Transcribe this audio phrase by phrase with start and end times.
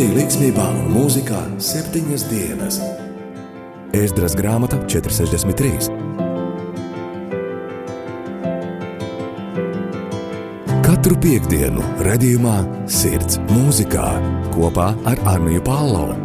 [0.00, 2.76] Radīja līdzsvarā un mūzikā septiņas dienas.
[3.92, 5.90] Ēzdras grāmata 463.
[10.86, 12.54] Katru piekdienu, radījumā
[12.88, 14.06] Sirds mūzikā
[14.56, 16.16] kopā ar Arniju Pālau.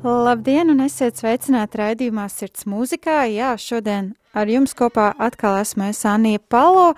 [0.00, 3.28] Labdien, un esiet sveicināti raidījumā Sirds mūzikā.
[3.28, 6.94] Jā, šodien ar jums kopā atkal esmu es Anija Palo.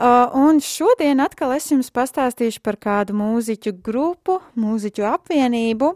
[0.00, 5.90] Un šodien atkal es jums pastāstīšu par kādu mūziķu grupu, mūziķu apvienību,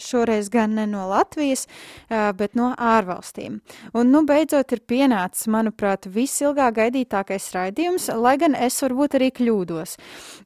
[0.00, 1.66] šoreiz gan ne no Latvijas,
[2.08, 3.60] bet no ārvalstīm.
[3.92, 9.96] Un, nu, beidzot ir pienācis, manuprāt, visilgāk gaidītākais raidījums, lai gan es varbūt arī kļūdos.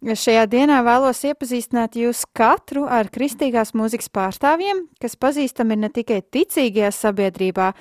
[0.03, 6.23] Šajā dienā vēlos iepazīstināt jūs katru ar kristīgās mūzikas pārstāvjiem, kas pazīstami ir ne tikai
[6.35, 7.75] ticīgajā sabiedrībā,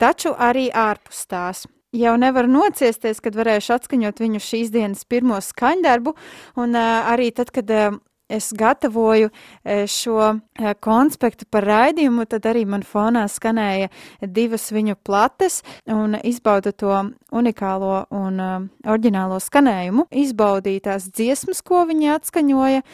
[0.00, 1.66] taču arī ārpus tās.
[1.96, 6.12] Jau nevaru nociesties, kad varēšu atskaņot viņu šīs dienas pirmo skaņdarbu,
[6.60, 7.96] un uh, arī tad, kad uh,
[8.28, 13.88] es gatavoju e, šo e, konspektu par raidījumu, tad arī man fonā skanēja
[14.22, 16.94] divas viņu plates un izbauda to
[17.34, 18.54] unikālo un uh,
[18.88, 22.84] oriģinālo skanējumu, izbaudīja tās dziesmas, ko viņi atskaņoja,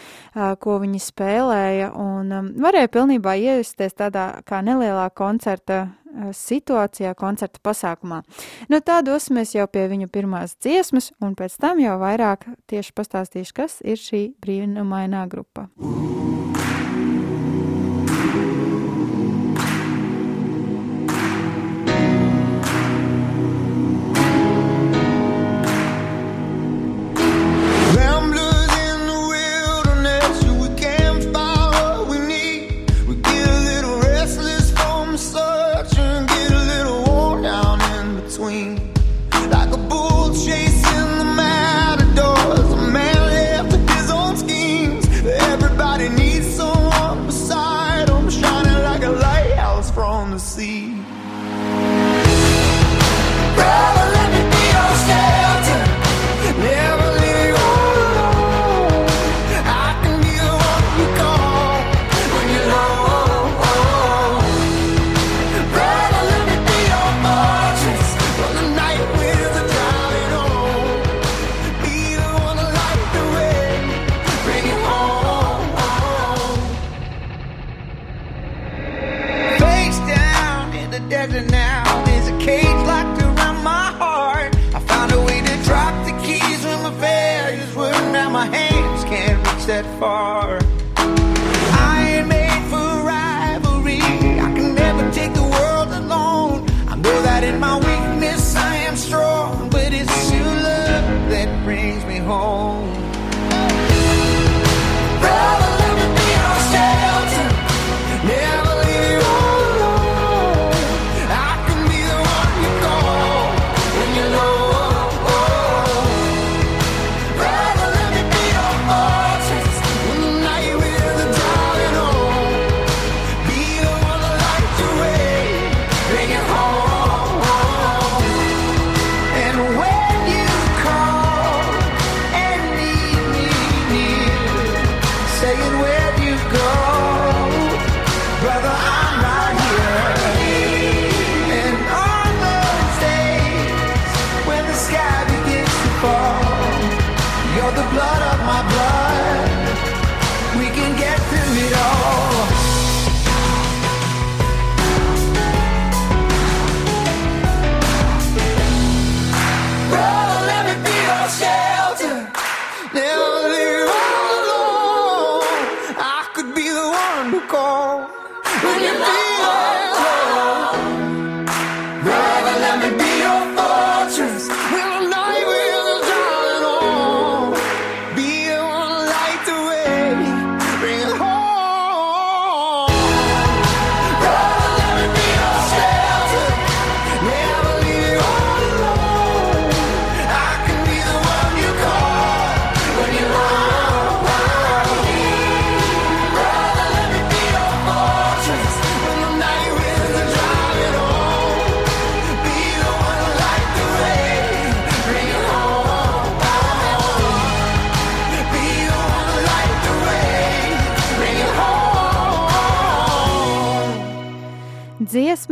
[0.63, 8.21] ko viņi spēlēja, un varēja pilnībā iejusties tādā kā nelielā koncerta situācijā, koncerta pasākumā.
[8.71, 13.55] Nu, tā dosimies jau pie viņu pirmās dziesmas, un pēc tam jau vairāk tieši pastāstīšu,
[13.57, 15.69] kas ir šī brīnumainā grupa.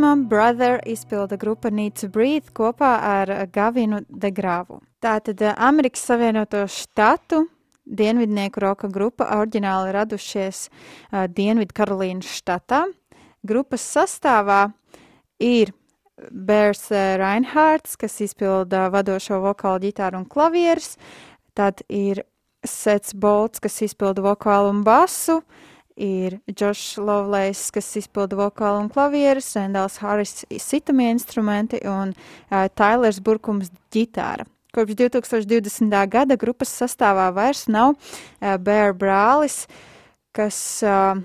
[0.02, 4.80] Brother izpilda grupa Need to Breathe kopā ar Gavinu de Grāvu.
[5.02, 7.44] Tātad Amerikas Savienoto štatu
[7.86, 12.84] dienvidnieku roka grupa oriģināli radušies uh, Dienvidu Karolīnas štatā.
[13.46, 14.72] Grupas sastāvā
[15.38, 15.70] ir
[16.18, 20.96] Bērs uh, Reinhards, kas izpilda vadošo vokālu ģitāru un klavierus,
[21.54, 22.24] tad ir
[22.66, 25.40] Sets Bolts, kas izpilda vokālu un basu,
[25.96, 33.20] ir Džošs Lovlejs, kas izpilda vokālu un klavierus, Rendāls Haris sitamie instrumenti un uh, Tailers
[33.24, 34.46] Burkums ģitāra.
[34.72, 35.96] Kopš 2020.
[36.08, 39.66] gada grupas sastāvā vairs nav uh, Bēr brālis,
[40.32, 40.56] kas
[40.86, 41.18] uh,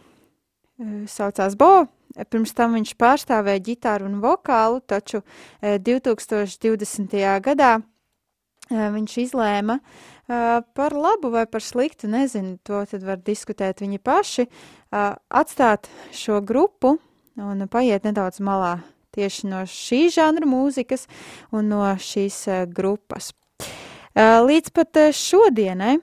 [1.08, 1.88] saucās Bo.
[2.31, 7.18] Pirms tam viņš pārstāvēja ģitāru un vokālu, taču uh, 2020.
[7.46, 13.81] gadā uh, viņš izlēma Uh, par labu vai par sliktu, nezinu, to tad var diskutēt
[13.83, 14.47] viņi paši,
[14.91, 16.97] atstāt šo grupu
[17.38, 18.77] un paiet nedaudz malā
[19.15, 21.07] tieši no šī žanra mūzikas
[21.56, 22.44] un no šīs
[22.75, 23.31] grupas.
[24.18, 25.97] Līdz pat šodienai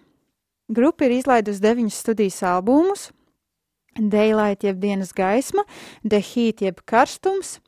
[0.73, 3.11] grupa ir izlaidusi deviņus studijas albumus,
[3.95, 5.63] Daylight jeb dienas gaisma,
[6.03, 7.61] The Heat jeb karstums,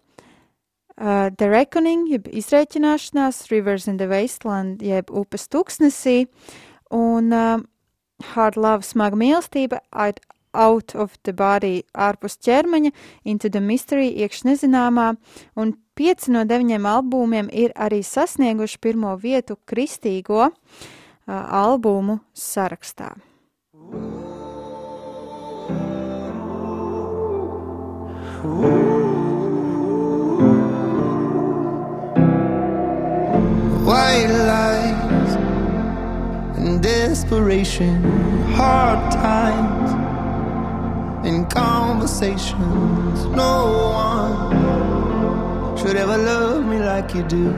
[0.98, 6.26] uh, The Reckoning, jeb izrēķināšanās, Rivers in the Wasteland, jeb upes tūkstnesī,
[6.94, 7.58] un uh,
[8.32, 9.82] Hard Love, smaga mīlestība,
[10.56, 12.92] Out of the Body, ārpus ķermeņa,
[13.28, 15.10] Into the Mystery, iekš nezināmā,
[15.60, 20.52] un pieci no deviņiem albumiem ir arī sasnieguši pirmo vietu kristīgo uh,
[21.28, 23.12] albumu sarakstā.
[23.76, 24.26] Ooh.
[28.46, 28.75] white
[37.22, 38.02] desperation,
[38.52, 39.90] hard times
[41.26, 43.24] and conversations.
[43.24, 43.56] No
[43.94, 47.54] one should ever love me like you do.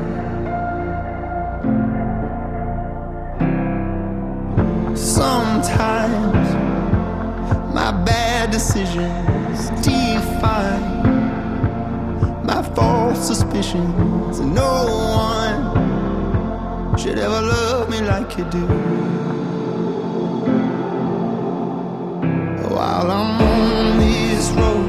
[4.94, 6.54] Sometimes
[7.74, 11.02] my bad decisions define
[12.44, 14.38] my false suspicions.
[14.38, 14.86] No
[15.26, 15.58] one
[16.96, 19.27] should ever love me like you do.
[22.78, 24.87] While I'm on this road,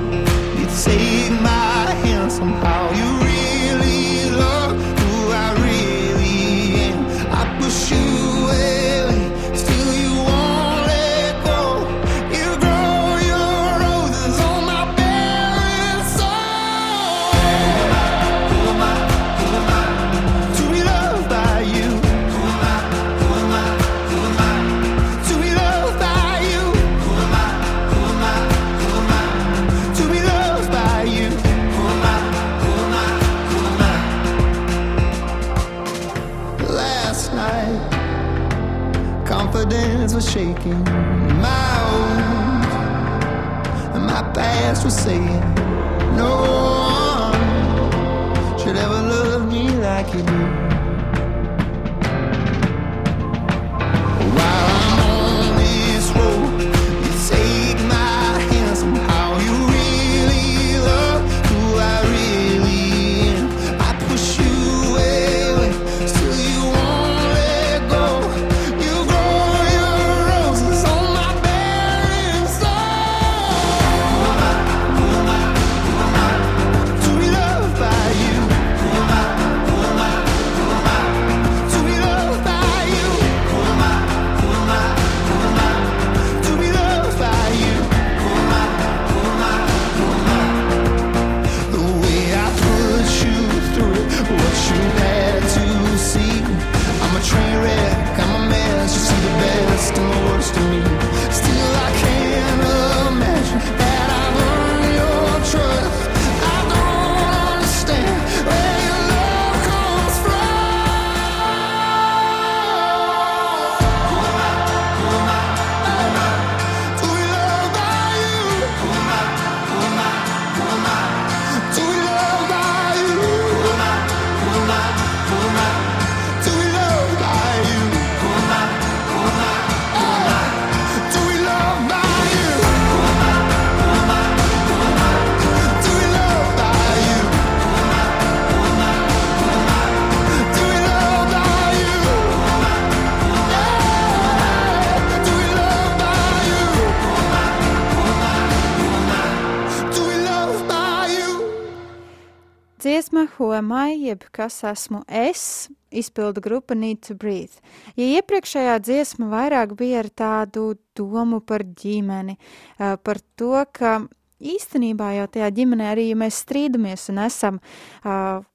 [153.39, 157.63] who am I, jeb kas esmu es, izpildu grupa Need to Breathe.
[157.97, 162.35] Ja iepriekšējā dziesma vairāk bija ar tādu domu par ģimeni,
[162.77, 164.01] par to, ka
[164.39, 167.61] īstenībā jau tajā ģimenē arī, ja mēs strīdamies un esam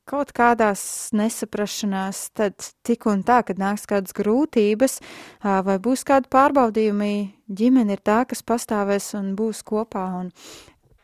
[0.08, 0.84] kaut kādās
[1.16, 5.00] nesaprašanās, tad tik un tā, kad nāks kādas grūtības
[5.42, 7.14] vai būs kādi pārbaudījumi,
[7.48, 10.06] ģimene ir tā, kas pastāvēs un būs kopā.
[10.22, 10.32] Un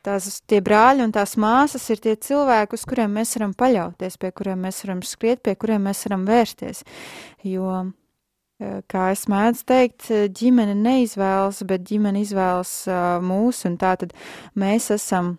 [0.07, 4.33] tās tie brāļi un tās māsas ir tie cilvēki, uz kuriem mēs varam paļauties, pie
[4.37, 6.85] kuriem mēs varam skriet, pie kuriem mēs varam vērsties.
[7.47, 7.83] Jo
[8.90, 14.12] kā es mēdzu teikt, ģimene neizvēlas, bet ģimene izvēlas uh, mūs, un tā tad
[14.59, 15.38] mēs esam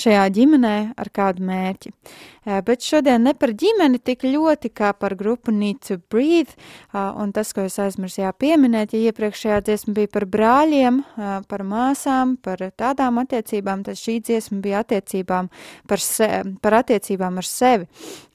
[0.00, 1.92] šajā ģimenē ar kādu mērķi.
[1.92, 6.56] Uh, bet šodien ne par ģimeni tik ļoti kā par grupu Need to Breathe,
[6.92, 11.66] uh, un tas, ko es aizmirsīju pieminēt, ja iepriekšējā dziesma bija par brāļiem, uh, par
[11.68, 15.52] māsām, par tādām attiecībām, tad šī dziesma bija attiecībām
[15.90, 16.32] par, se,
[16.64, 17.88] par attiecībām ar sevi.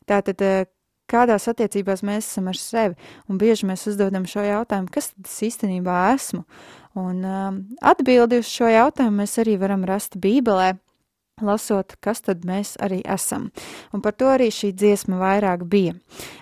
[0.05, 0.41] Tātad,
[1.11, 2.97] kādās attiecībās mēs esam ar sevi.
[3.29, 6.43] Un bieži mēs uzdodam šo jautājumu, kas tad es īstenībā esmu?
[6.95, 10.75] Un um, atbildi uz šo jautājumu mēs arī varam rast Bībelē,
[11.43, 13.49] lasot, kas tad mēs arī esam.
[13.91, 15.95] Un par to arī šī dziesma vairāk bija.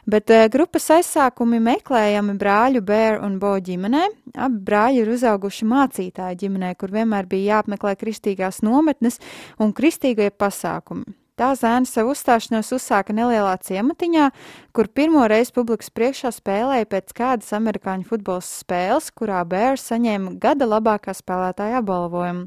[0.05, 4.03] Bet uh, grupas aizsākumi meklējami brāļu Bēru un Bo ģimenē.
[4.37, 9.17] Abi brāļi ir uzauguši mācītāju ģimenē, kur vienmēr bija jāapmeklē kristīgās nometnes
[9.57, 11.22] un kristīgie pasākumi.
[11.33, 14.27] Tā zēna savu uzstāšanos uzsāka nelielā ciematiņā,
[14.69, 20.69] kur pirmo reizi publikas priekšā spēlēja pēc kādas amerikāņu futbola spēles, kurā Bērs saņēma gada
[20.69, 22.45] labākā spēlētāja apbalvojumu.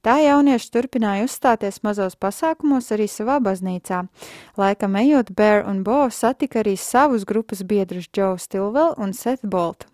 [0.00, 4.06] Tā jaunieši turpināja uzstāties mazos pasākumos arī savā baznīcā.
[4.56, 9.91] Laikam ejot, Bēr un Bo satika arī savus grupas biedrus Joe Stilwell un Seth Bolt.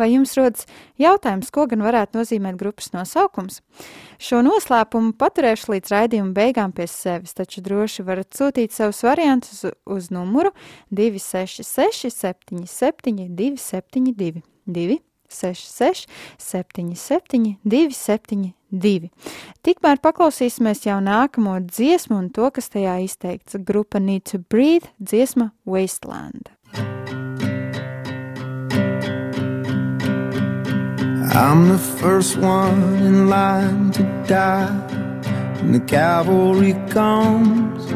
[0.00, 0.64] Vai jums rodas
[1.00, 3.60] jautājums, ko gan varētu nozīmēt grupas nosaukums?
[4.22, 10.08] Šo noslēpumu paturēšu līdz raidījuma beigām pie sevis, taču droši varat sūtīt savus variantus uz,
[10.14, 10.54] numuru
[10.88, 16.08] 266 77 272 266
[16.38, 19.12] 77 272.
[19.60, 23.60] Tikmēr paklausīsimies jau nākamo dziesmu un to, kas tajā izteikts.
[23.60, 26.48] Grupa Need to Breathe, dziesma Wasteland.
[31.34, 34.70] I'm the first one in line to die
[35.56, 37.90] when the cavalry comes.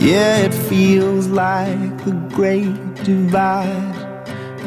[0.00, 3.96] Yeah, it feels like the great divide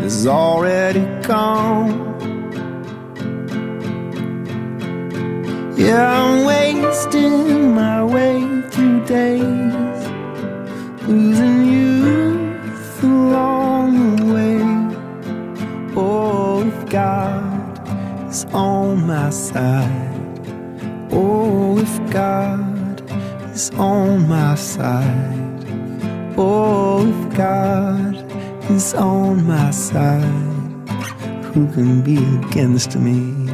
[0.02, 1.90] has already come.
[5.78, 10.08] Yeah, I'm wasting my way through days,
[11.08, 12.23] losing youth
[16.94, 20.38] God is on my side.
[21.12, 23.02] Oh, if God
[23.52, 25.66] is on my side.
[26.38, 28.14] Oh, if God
[28.70, 30.22] is on my side,
[31.46, 33.48] who can be against me?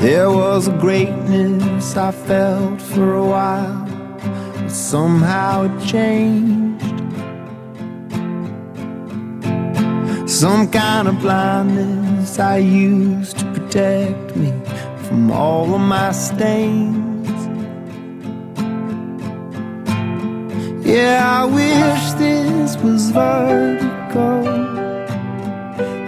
[0.00, 3.88] There was a greatness I felt for a while,
[4.54, 6.61] but somehow it changed.
[10.42, 14.50] Some kind of blindness I used to protect me
[15.06, 17.28] from all of my stains.
[20.84, 24.42] Yeah, I wish this was vertical.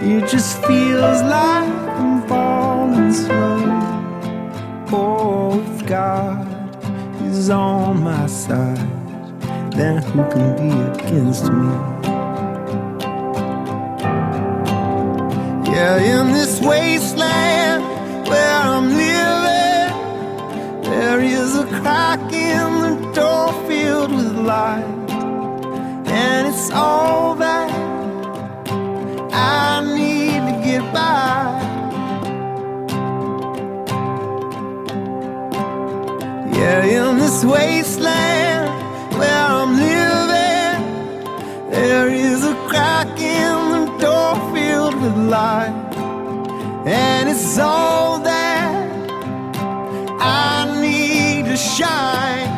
[0.03, 3.61] It just feels like I'm falling slow.
[4.91, 6.45] Oh, if God
[7.23, 11.94] is on my side, then who can be against me?
[15.75, 17.83] Yeah, in this wasteland
[18.29, 19.91] where I'm living,
[20.85, 24.85] there is a crack in the door filled with light,
[26.07, 27.69] and it's all that
[29.33, 31.61] I need to get by.
[36.57, 37.84] Yeah, in this wasteland
[47.55, 48.75] it's all that
[50.21, 52.51] I need to shine.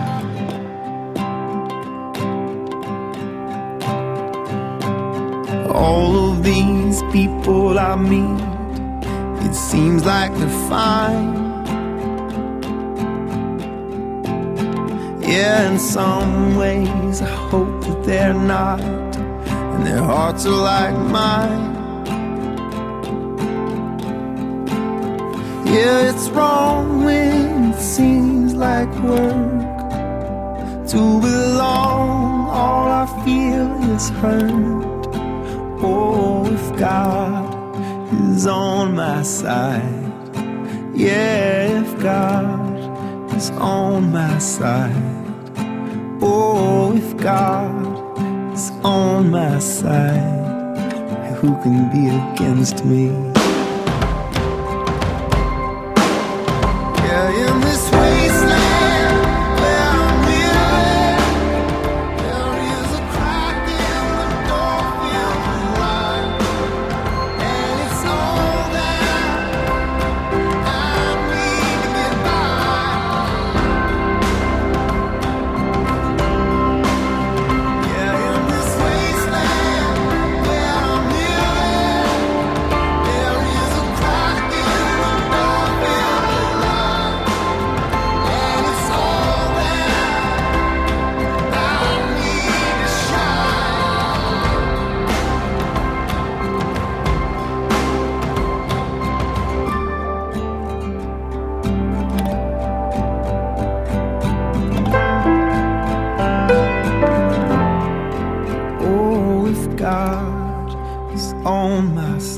[5.70, 8.40] All of these people I meet,
[9.46, 11.34] it seems like they're fine.
[15.20, 21.75] Yeah, in some ways, I hope that they're not, and their hearts are like mine.
[25.76, 32.48] Yeah, it's wrong when it seems like work to belong.
[32.48, 35.06] All I feel is hurt.
[35.84, 37.76] Oh, if God
[38.30, 40.32] is on my side,
[40.94, 44.94] yeah, if God is on my side.
[46.22, 53.35] Oh, if God is on my side, who can be against me?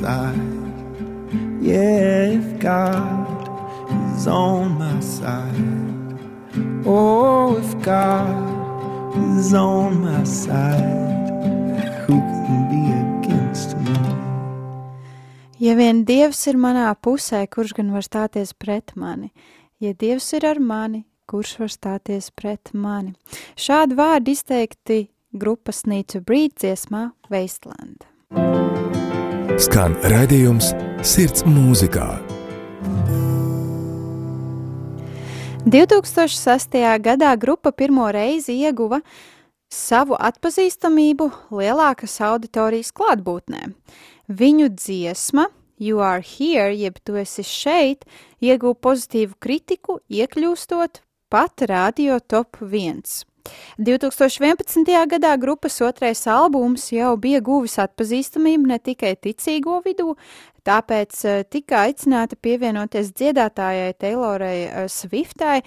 [0.09, 0.41] Side,
[1.61, 3.49] yeah, if God
[4.17, 6.19] is on my side,
[6.87, 11.29] oh, if God is on my side,
[12.07, 13.99] who can be against me?
[15.61, 19.33] Ja vien Dievs ir manā pusē, kurš gan var stāties pret mani?
[19.81, 23.12] Ja Dievs ir ar mani, kurš var stāties pret mani?
[23.59, 25.03] Šādi vārdi izteikti
[25.35, 28.09] grupas Need to Breathe dziesmā Wasteland.
[29.59, 30.69] Skan raidījums
[31.03, 32.05] Sirds mūzikā.
[35.67, 36.77] 2006.
[37.03, 39.00] gadā grupa pirmo reizi ieguva
[39.67, 41.26] savu atpazīstamību
[41.59, 43.65] lielākas auditorijas klātbūtnē.
[44.30, 45.49] Viņu dziesma
[45.82, 48.06] You Are Here, jeb Tu esi šeit,
[48.39, 51.02] ieguva pozitīvu kritiku, iekļūstot
[51.35, 53.02] pat radio top 1.
[53.78, 54.84] 2011.
[55.11, 60.15] gadā grupas otrais albums jau bija guvis atpazīstamību ne tikai ticīgo vidū,
[60.69, 65.63] tāpēc eh, tika aicināta pievienoties dziedātājai Taylorai eh, Swiftai.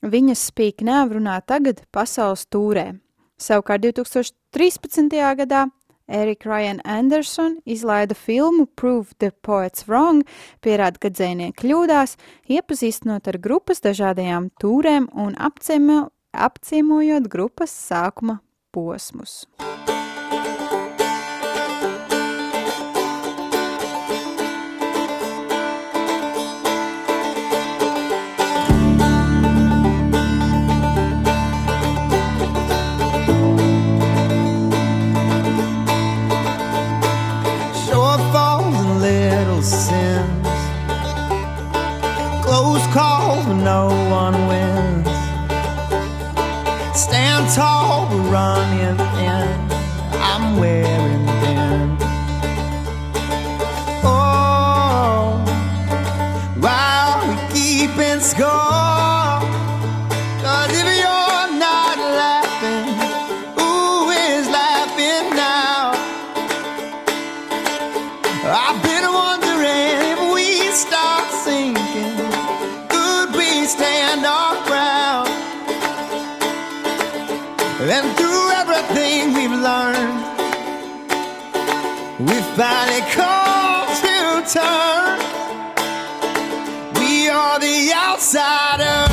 [0.00, 2.94] Viņas Speak Now runā tagad pasaules tūrē.
[3.40, 5.12] Savukārt 2013.
[5.36, 5.66] gadā
[6.10, 10.24] Erika Ryan Anderson izlaida filmu Prove the Poets Wrong,
[10.64, 12.16] pierāda, ka dzēnieki kļūdās,
[12.50, 18.40] iepazīstinot ar grupas dažādajām tūrēm un apciemo, apciemojot grupas sākuma
[18.70, 19.46] posmus.
[39.62, 40.48] sins.
[42.42, 44.79] Close calls when no one wins.
[47.54, 49.70] Tall but running thin.
[50.22, 51.96] I'm wearing thin.
[54.04, 55.42] Oh,
[56.60, 58.89] while we keeping score.
[77.82, 80.20] And through everything we've learned,
[82.28, 85.18] we finally come to turn.
[87.00, 89.09] We are the outsiders.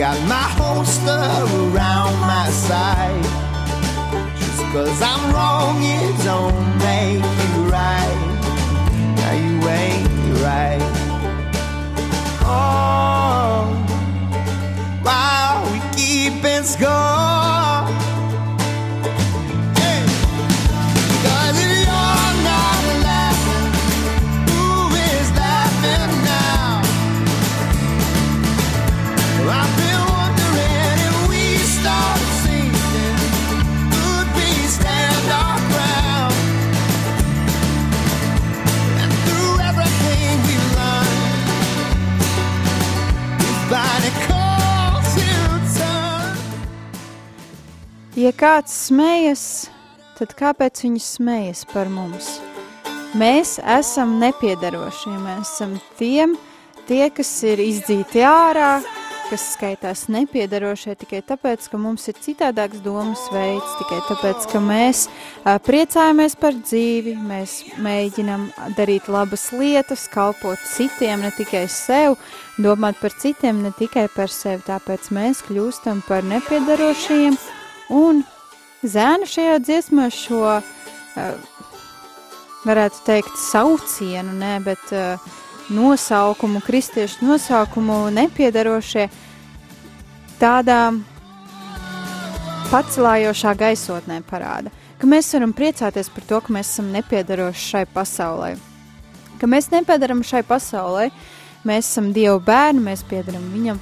[0.00, 3.22] Got my holster around my side.
[4.38, 8.20] Just cause I'm wrong, it don't make you right.
[9.16, 10.80] Now you ain't right.
[12.46, 13.76] Oh,
[15.02, 17.69] while we keeping score.
[48.20, 49.42] Ja kāds smējas,
[50.18, 52.26] tad kāpēc viņi smējas par mums?
[53.16, 56.34] Mēs esam nepiedarošie, mēs esam tiem,
[56.90, 58.82] tie, kas ir izdzīti ārā,
[59.30, 65.06] kas skaitās nepiedarošie tikai tāpēc, ka mums ir citādāks domas veids, tikai tāpēc, ka mēs
[65.46, 72.18] a, priecājamies par dzīvi, mēs mēģinam darīt labas lietas, kalpot citiem, ne tikai sev,
[72.60, 77.38] domāt par citiem, ne tikai par sevi, tāpēc mēs kļūstam par nepiedarošiem,
[77.90, 78.22] un
[78.82, 81.28] zēna šajā dziesmā šo, a,
[82.64, 85.30] varētu teikt, saucienu, ne, bet uh,
[85.70, 89.08] nosaukumu, kristiešu nosaukumu nepiedarošie,
[90.40, 90.80] tādā
[92.70, 98.54] pacelājošā gaisotnē parāda, ka mēs varam priecāties par to, ka mēs esam nepiedaroši šai pasaulē.
[99.40, 101.08] Ka mēs nepiedaram šai pasaulē,
[101.64, 103.80] mēs esam Dieva bērni, mēs piedaram viņam,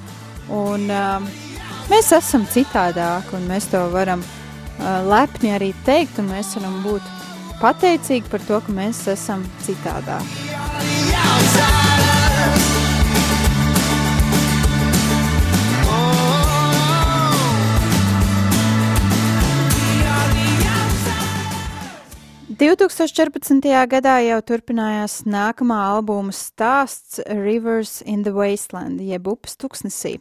[0.55, 1.48] un uh,
[1.89, 7.15] mēs esam citādāki, un mēs to varam uh, lepni arī teikt, un mēs varam būt
[7.63, 10.49] pateicīgi par to, ka mēs esam citādāki.
[22.59, 23.63] 2014.
[23.87, 30.17] gadā jau turpinājās nākamā albuma stāsts Rivers in the Wasteland, jeb upes tuksnesī,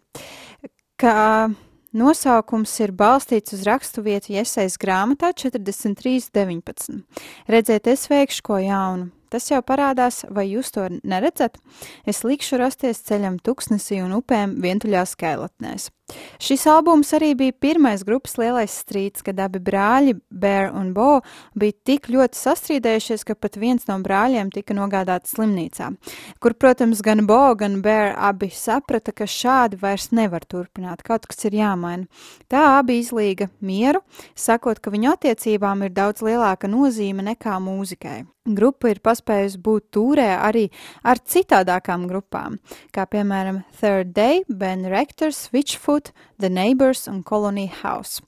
[1.02, 1.50] kā
[1.98, 7.00] Nosaukums ir balstīts uz raksturvietu iesaistas grāmatā 43.19.
[7.50, 9.08] Redziet, es veikšu ko jaunu.
[9.34, 11.60] Tas jau parādās, vai jūs to neredzat?
[12.08, 15.92] Es likšu rasties ceļam tuksnesī un upēm vientuļās skailatnēs.
[16.40, 21.20] Šis albums arī bija pirmais grupas lielais strīds, kad abi brāļi, Bear un Bo,
[21.60, 25.90] bija tik ļoti sastrīdējušies, ka pat viens no brāļiem tika nogādāts slimnīcā,
[26.40, 31.44] kur, protams, gan Bo, gan Bear abi saprata, ka šādi vairs nevar turpināt, kaut kas
[31.50, 32.08] ir jāmaina.
[32.48, 34.00] Tā abi izlīga mieru,
[34.32, 38.22] sakot, ka viņu attiecībām ir daudz lielāka nozīme nekā mūzikai.
[38.58, 40.68] Grupa ir paspējusi būt tūrē arī
[41.04, 42.58] ar citādākām grupām,
[42.96, 48.22] kā piemēram Third Day, Ben Rectors, Witchfoot, Road, The Neighbors un Colony House.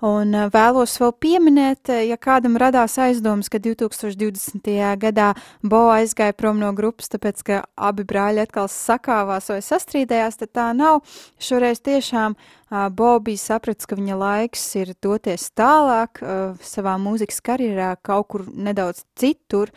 [0.00, 4.68] Un uh, vēlos vēl pieminēt, uh, ja kādam radās aizdomas, ka 2020.
[4.98, 10.54] gadā Bo aizgāja prom no grupas, tāpēc, ka abi brāļi atkal sakāvās vai sastrīdējās, tad
[10.54, 11.02] tā nav.
[11.42, 12.36] Šoreiz tiešām
[12.70, 16.20] uh, Bo bija sapratis, ka viņa laiks ir doties tālāk
[16.64, 19.72] savā mūzikas karjerā kaut kur nedaudz citur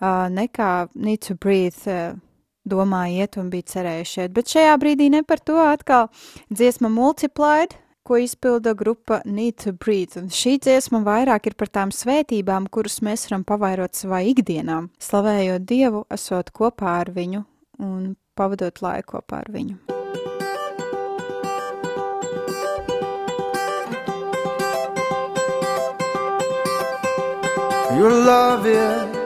[0.00, 2.18] nekā Need to Breathe.
[2.64, 4.30] Domāja iet un bija cerējuši iet.
[4.32, 6.06] Bet šajā brīdī ne par to atkal
[6.48, 7.74] dziesma Multiplied,
[8.08, 10.16] ko izpilda grupa Need to Breathe.
[10.16, 15.68] Un šī dziesma vairāk ir par tām svētībām, kuras mēs varam pavairot savā ikdienā, slavējot
[15.68, 17.44] Dievu, esot kopā ar viņu
[17.84, 20.03] un pavadot laiku kopā ar viņu.
[27.96, 29.16] Your love is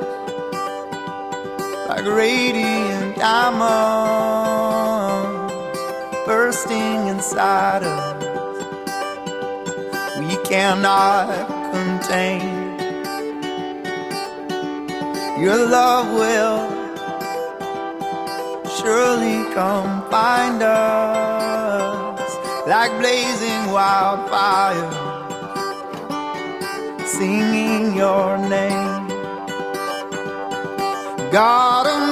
[1.89, 4.59] like radiant diamonds
[6.27, 8.25] bursting inside us.
[10.19, 12.69] We cannot contain.
[15.41, 16.79] Your love will
[18.77, 22.31] surely come find us
[22.67, 24.91] like blazing wildfire,
[27.09, 29.09] singing your name.
[31.33, 32.09] God of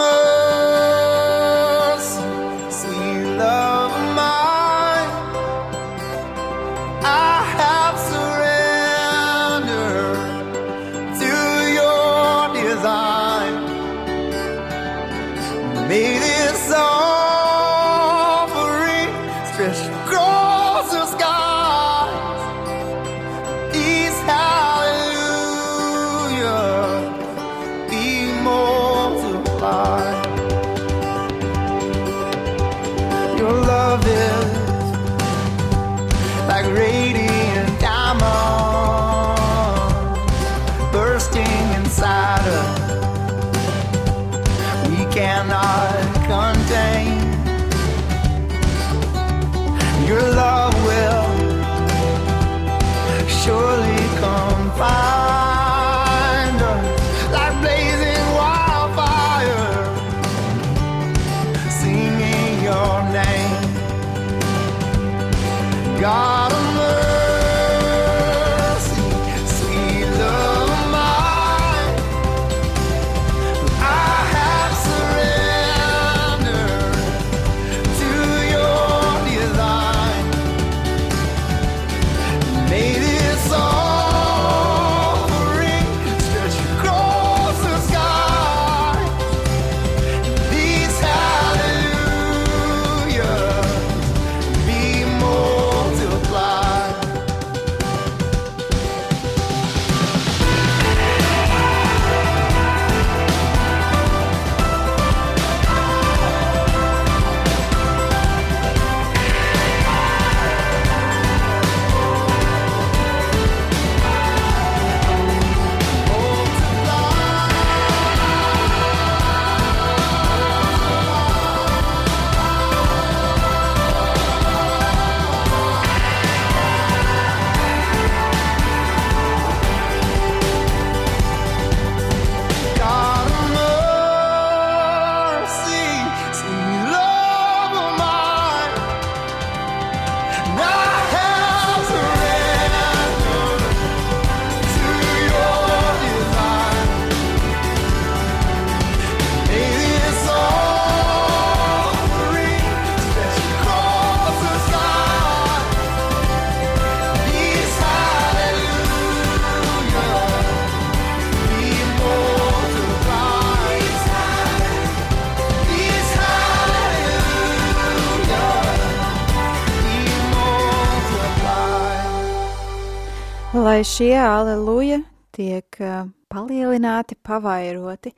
[173.76, 175.02] lai šie aleluja
[175.36, 178.14] tiek uh, palielināti, pavairoti.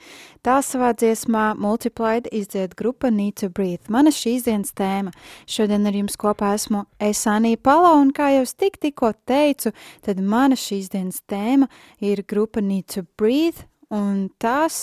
[0.47, 3.91] Tā savā dziesmā Multiplied izdzied grupa Need to Breathe.
[3.91, 5.11] Mana šīs dienas tēma.
[5.51, 9.73] Šodien ar jums kopā esmu Esanija Pala, un kā jau tik tikko teicu,
[10.07, 11.67] tad mana šīs dienas tēma
[11.99, 14.79] ir grupa Need to Breathe, un tās,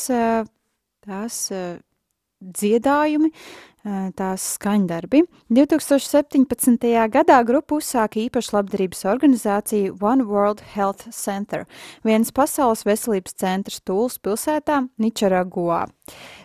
[1.07, 1.39] tās
[2.43, 3.31] dziedājumi,
[4.17, 5.23] tās skaņdarbi.
[5.53, 6.87] 2017.
[7.13, 11.67] gadā grupa uzsāka īpašu labdarības organizāciju One World Health Center,
[12.03, 15.85] viens pasaules veselības centrs Tūlas pilsētā Ničaraguā.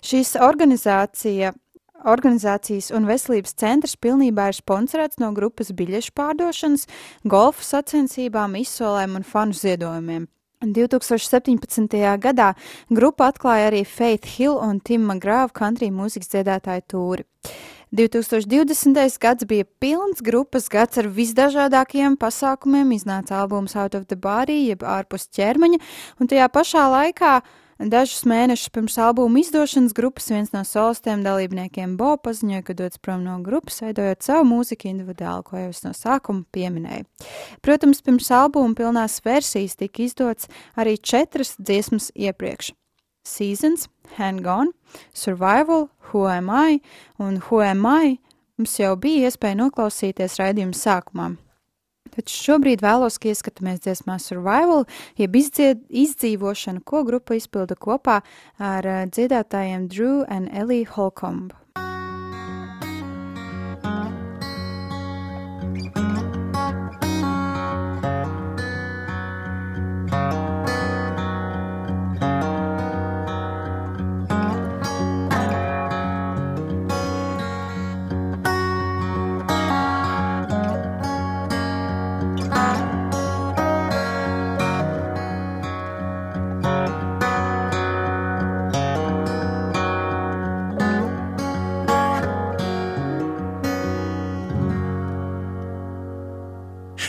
[0.05, 1.55] Šīs organizācija
[2.01, 6.87] Organizācijas un veselības centrs pilnībā ir sponsorēts no grupas biļešu pārdošanas,
[7.29, 10.25] golfa sacensībām, izsolēm un fanu ziedojumiem.
[10.61, 11.97] 2017.
[12.21, 12.53] gadā
[12.93, 17.25] grupa atklāja arī Faith Hill un Tim McGraw country mūzikas dziedātāju tūri.
[17.97, 19.17] 2020.
[19.19, 24.85] gads bija pilns grupas gads ar visdažādākajiem pasākumiem, iznāca albums Out of the Body, jeb
[24.87, 25.81] ārpus ķermeņa,
[26.21, 31.95] un tajā pašā laikā uh, Dažus mēnešus pirms albuma izdošanas grupas viens no solistiem dalībniekiem
[31.97, 35.95] Bo paziņoja, ka dodas prom no grupas, veidojot savu mūziku individuāli, ko jau es no
[35.97, 37.09] sākuma pieminēju.
[37.65, 42.75] Protams, pirms albuma pilnās versijas tika izdots arī četras dziesmas iepriekš.
[43.25, 43.89] Seasons,
[44.19, 44.75] Hang On,
[45.15, 46.83] Survival, Who Am I
[47.17, 48.19] un Who Am I
[48.59, 51.33] mums jau bija iespēja noklausīties raidījuma sākumā.
[52.17, 54.87] Taču šobrīd vēlos, ka ieskatāmies dziesmā Survival,
[55.21, 58.21] jeb izdzied, izdzīvošanu, ko grupa izpilda kopā
[58.59, 61.60] ar uh, dziedātājiem Drew un Ellie Holcomb.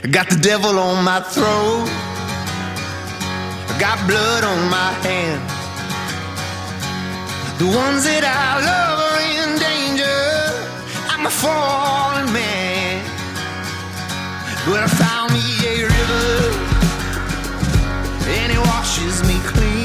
[0.04, 1.88] I got the devil on my throat.
[3.70, 5.52] I got blood on my hands.
[7.60, 10.22] The ones that I love are in danger.
[11.08, 13.06] I'm a fallen man.
[14.66, 16.50] But I found me a river,
[18.26, 19.81] and it washes me clean.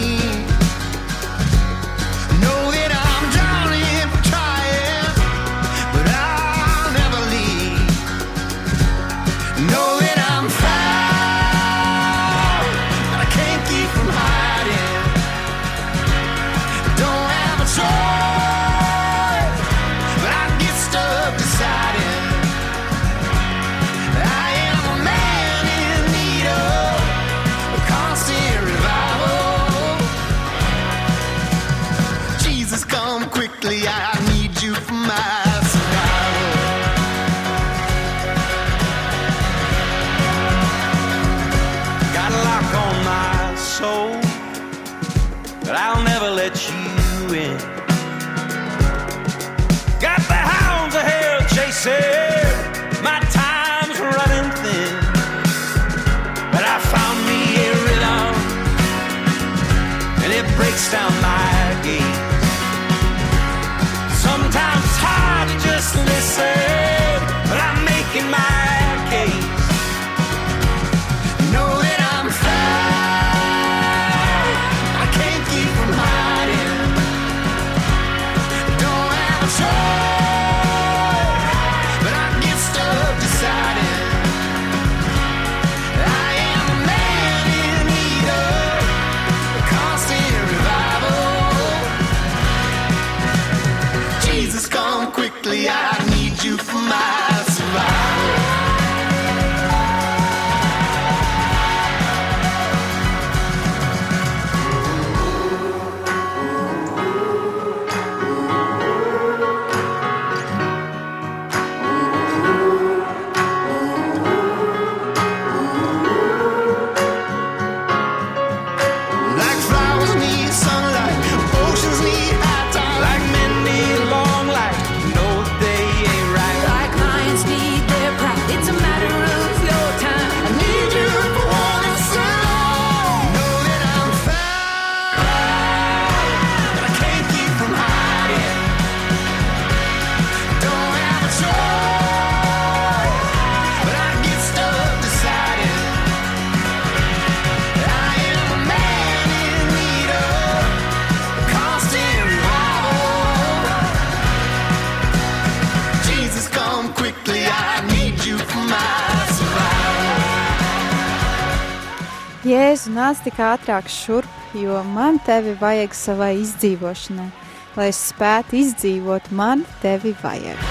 [162.96, 167.28] Nāc tik ātrāk šurp, jo man tevi vajag savai izdzīvošanai.
[167.76, 170.62] Lai es spētu izdzīvot, man tevi vajag.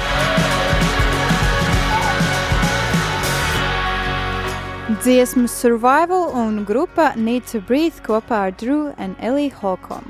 [5.06, 10.10] Dziesmu Survival un grupa Need to Breathe kopā ar Drew un Ellie Holcomb.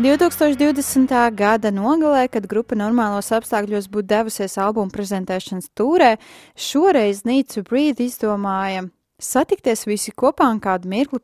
[0.00, 1.12] 2020.
[1.36, 6.14] gada nogalē, kad grupa normālos apstākļos būtu devusies albuma prezentēšanas tūrē,
[6.56, 8.88] šoreiz Need to Breathe izdomāja
[9.20, 11.20] satikties visi kopā un kādu mirkli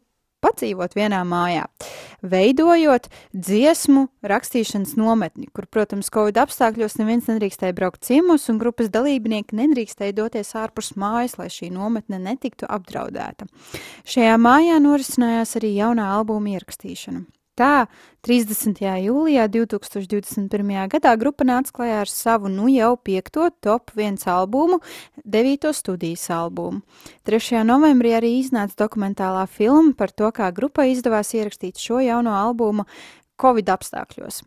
[0.46, 1.66] padzīvot vienā mājā,
[2.22, 9.58] veidojot dziesmu rakstīšanas nometni, kur, protams, Covid apstākļos neviens nedrīkstēja braukt ciemos, un grupas dalībnieki
[9.58, 13.50] nedrīkstēja doties ārpus mājas, lai šī nometne netiktu apdraudēta.
[14.06, 17.26] Šajā mājā norisinājās arī jaunā albuma ierakstīšana.
[17.56, 17.86] Tā
[18.26, 18.82] 30.
[19.00, 20.72] jūlijā 2021.
[20.92, 24.82] gadā grupa nāca klajā ar savu nu jau piekto top 1 albumu,
[25.24, 26.82] devīto studijas albumu.
[27.24, 27.62] 3.
[27.64, 32.84] novembrī arī iznāca dokumentālā filma par to, kā grupai izdevās ierakstīt šo jauno albumu
[33.40, 34.42] Covid apstākļos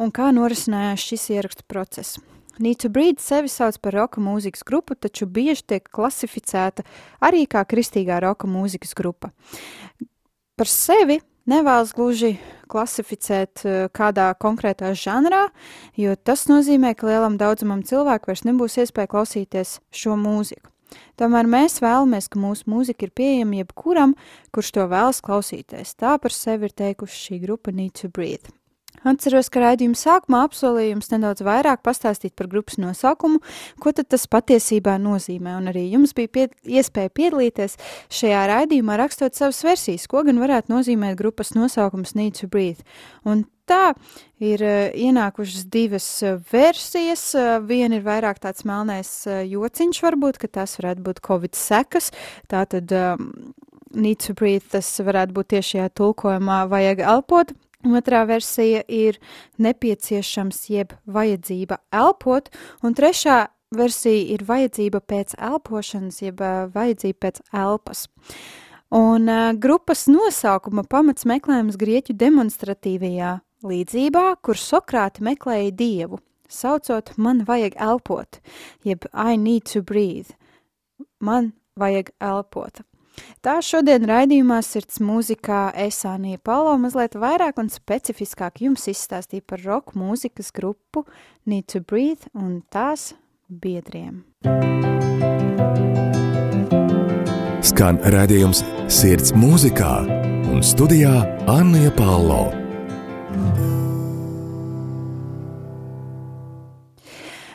[0.00, 2.16] un kā norisinājās šis ierakstu process.
[2.54, 6.86] To Breed sevi sauc par roka mūzikas grupu, taču bieži tiek klasificēta
[7.20, 9.34] arī kā kristīgā roka mūzikas grupa.
[10.54, 11.18] Par sevi
[11.50, 12.36] nevēlas gluži
[12.70, 15.48] klasificēt eh, kādā konkrētā žanrā,
[16.00, 20.70] jo tas nozīmē, ka lielam daudzumam cilvēku vairs nebūs iespēja klausīties šo mūziku.
[21.18, 24.14] Tomēr mēs vēlamies, ka mūsu mūzika ir pieejama jebkuram,
[24.54, 25.96] kurš to vēlas klausīties.
[25.98, 28.54] Tā par sevi ir teikusi šī grupa Need to Breathe.
[29.04, 33.40] Atceros, ka raidījuma sākumā apsolīju jums nedaudz vairāk pastāstīt par grupas nosaukumu,
[33.82, 37.76] ko tas patiesībā nozīmē, un arī jums bija pied iespēja piedalīties
[38.12, 42.80] šajā raidījumā rakstot savas versijas, ko gan varētu nozīmēt grupas nosaukums Need to Breathe.
[43.28, 43.94] Un tā
[44.42, 47.26] ir uh, ienākušas divas uh, versijas.
[47.36, 52.10] Uh, viena ir vairāk tāds melnais uh, jociņš, varbūt, ka tas varētu būt Covid sekas.
[52.52, 53.30] Tātad um,
[53.94, 57.54] Need to Breathe tas varētu būt tieši šajā tulkojumā vajag elpot.
[57.84, 59.18] Otrā versija ir
[59.60, 62.48] nepieciešams jeb vajadzība elpot,
[62.80, 66.40] un trešā versija ir vajadzība pēc elpošanas, jeb
[66.74, 68.06] vajadzība pēc elpas.
[68.94, 73.34] Un uh, grupas nosaukuma pamats meklējums grieķu demonstratīvajā
[73.66, 78.40] līdzībā, kur Sokrāti meklēja dievu, saucot man vajag elpot,
[78.86, 80.36] jeb I need to breathe,
[81.20, 82.84] man vajag elpot.
[83.44, 89.98] Tā šodien raidījumā sirds mūzikā Esānija Palo mazliet vairāk un specifiskāk jums izstāstīja par roka
[89.98, 91.04] mūzikas grupu
[91.46, 93.12] Need to Breathe un tās
[93.48, 94.24] biedriem.
[97.64, 99.94] Skan redzējums sirds mūzikā
[100.52, 101.16] un studijā
[101.50, 102.63] Anna Palo.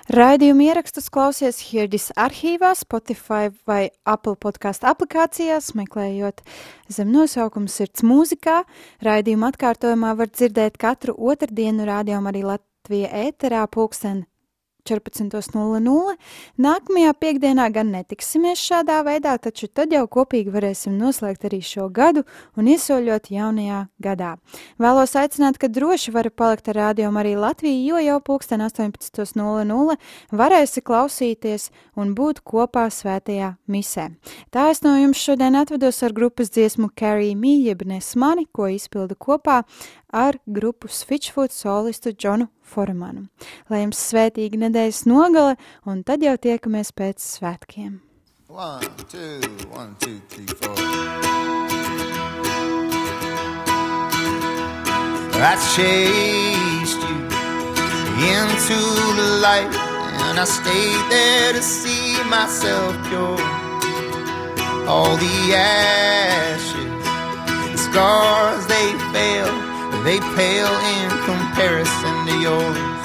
[0.09, 6.41] Raidījumu ierakstus klausies Hirdis arhīvā, Spotify vai Apple podkāstu aplikācijās, meklējot
[6.89, 8.63] zem nosaukuma sirds mūzikā.
[9.05, 14.23] Raidījumu atkārtojumā var dzirdēt katru otrdienu rādījumu arī Latvija ēterā pulksten
[14.89, 16.15] 14.00.
[16.59, 22.25] Nākamajā piekdienā gan netiksimies šādā veidā, taču tad jau kopīgi varēsim noslēgt arī šo gadu
[22.57, 24.35] un iesoļot jaunajā gadā.
[24.81, 29.97] Vēlos aicināt, ka droši var palikt ar rādījumu arī Latviju, jo jau pulksten 18.00
[30.31, 31.69] varēsi klausīties
[31.99, 34.09] un būt kopā svētajā misē.
[34.53, 39.17] Tā es no jums šodien atvedos ar grupas dziesmu Carry Me, jeb Nesmani, ko izpildu
[39.19, 39.63] kopā
[40.09, 43.27] ar grupu Switchfoot solistu Džonu Foremanu.
[43.69, 45.55] Lai jums svētīga nedēļas nogale,
[45.85, 47.99] un tad jau tiekamies pēc svētkiem.
[48.49, 49.41] One, two,
[49.71, 50.75] one, two, three, four.
[55.41, 57.15] I chased you
[58.19, 58.79] into
[59.15, 59.73] the light,
[60.25, 63.39] and I stayed there to see myself pure.
[64.85, 66.73] All the ashes,
[67.71, 69.78] the scars, they fail.
[70.03, 73.01] They pale in comparison to yours.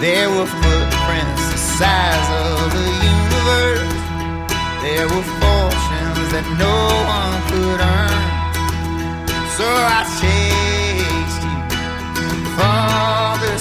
[0.00, 3.96] There were footprints the size of the universe.
[4.84, 6.76] There were fortunes that no
[7.16, 8.24] one could earn.
[9.56, 11.56] So I chased you
[12.56, 13.58] farther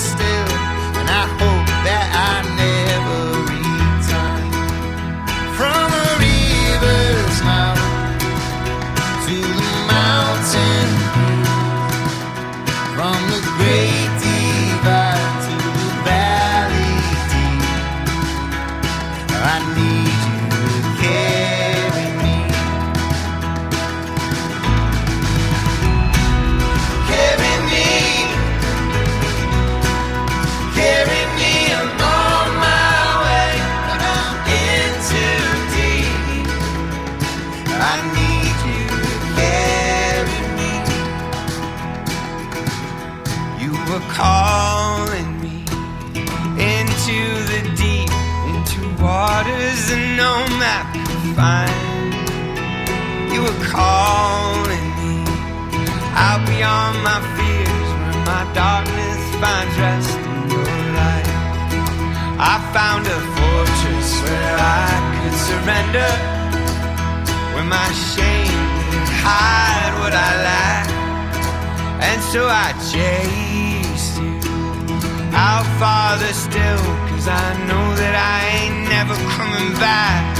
[79.05, 80.37] never coming back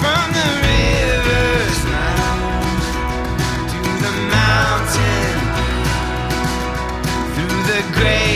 [0.00, 2.34] from the rivers now
[3.72, 5.36] to the mountain
[7.34, 8.27] through the grave.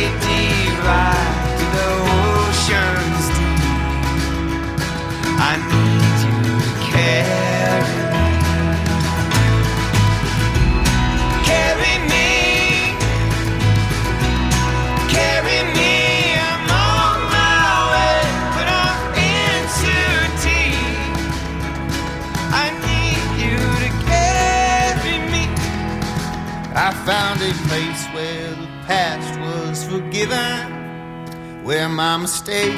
[31.83, 32.77] better my mistakes,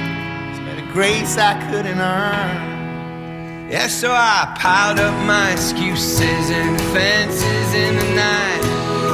[0.65, 3.71] better grace I couldn't earn.
[3.71, 8.65] Yeah, so I piled up my excuses and fences in the night.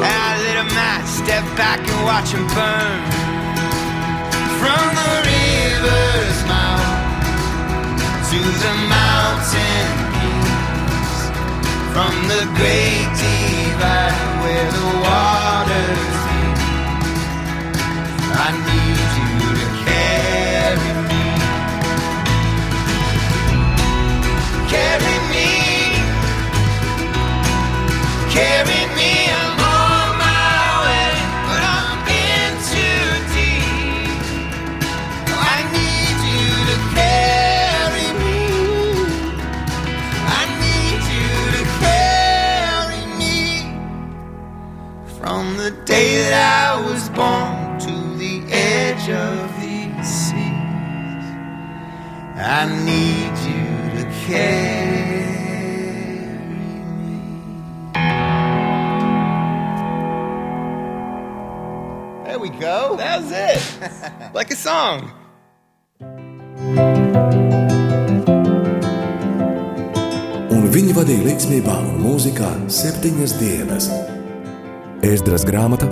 [0.06, 3.00] And I lit a match, stepped back and watch them burn.
[4.62, 6.86] From the river's mouth
[8.30, 11.18] to the mountain peaks,
[11.90, 16.58] from the great divide where the waters meet.
[18.38, 18.89] I need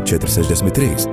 [0.08, 1.04] 463.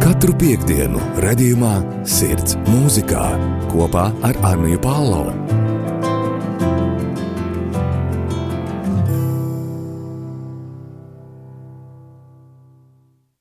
[0.00, 1.74] Katru piekdienu, redzējumā,
[2.08, 3.28] sirds mūzikā
[3.68, 5.47] kopā ar Arniju Pālau.